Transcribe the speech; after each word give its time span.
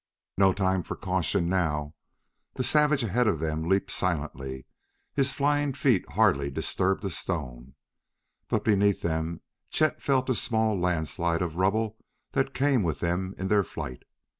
No 0.35 0.51
time 0.51 0.81
for 0.81 0.95
caution 0.95 1.47
now. 1.47 1.93
The 2.55 2.63
savage 2.63 3.03
ahead 3.03 3.27
of 3.27 3.37
them 3.37 3.69
leaped 3.69 3.91
silently; 3.91 4.65
his 5.13 5.31
flying 5.31 5.73
feet 5.73 6.09
hardly 6.13 6.49
disturbed 6.49 7.05
a 7.05 7.11
stone. 7.11 7.75
But 8.47 8.63
beneath 8.63 9.03
them, 9.03 9.41
Chet 9.69 10.01
felt 10.01 10.27
a 10.31 10.33
small 10.33 10.75
landslide 10.75 11.43
of 11.43 11.57
rubble 11.57 11.97
that 12.31 12.55
came 12.55 12.81
with 12.81 12.99
them 12.99 13.35
in 13.37 13.47
their 13.47 13.63
flight. 13.63 14.01